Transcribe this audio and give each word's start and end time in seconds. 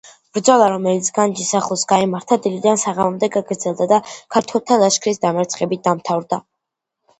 ბრძოლა, 0.35 0.69
რომელიც 0.75 1.09
განჯის 1.17 1.51
ახლოს 1.59 1.83
გაიმართა, 1.91 2.39
დილიდან 2.47 2.81
საღამომდე 2.85 3.31
გაგრძელდა 3.37 3.89
და 3.93 4.01
ქართველთა 4.09 4.81
ლაშქრის 4.87 5.23
დამარცხებით 5.29 5.87
დამთავრდა. 5.93 6.45